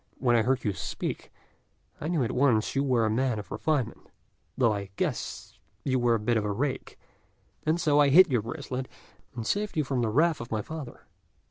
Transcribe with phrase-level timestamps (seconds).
[0.13, 1.31] But when I heard you speak,
[1.99, 4.09] I knew at once you were a man of refinement,
[4.57, 6.97] though I guessed you were a bit of a rake;
[7.67, 8.87] and so I hid your bracelet,
[9.35, 11.05] and saved you from the wrath of my father."